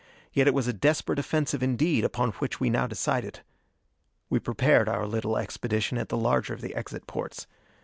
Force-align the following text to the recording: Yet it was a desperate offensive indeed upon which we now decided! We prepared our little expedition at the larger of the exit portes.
Yet 0.33 0.47
it 0.47 0.55
was 0.55 0.67
a 0.67 0.73
desperate 0.73 1.19
offensive 1.19 1.61
indeed 1.61 2.03
upon 2.03 2.31
which 2.31 2.59
we 2.59 2.71
now 2.71 2.87
decided! 2.87 3.41
We 4.31 4.39
prepared 4.39 4.89
our 4.89 5.05
little 5.05 5.37
expedition 5.37 5.99
at 5.99 6.09
the 6.09 6.17
larger 6.17 6.55
of 6.55 6.61
the 6.61 6.73
exit 6.73 7.05
portes. 7.05 7.45